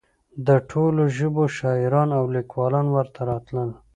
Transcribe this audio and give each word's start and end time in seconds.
د 0.47 0.49
ټولو 0.71 1.01
ژبو 1.17 1.43
شاعران 1.57 2.09
او 2.19 2.25
لیکوال 2.35 2.85
ورته 2.95 3.19
راتلل. 3.31 3.69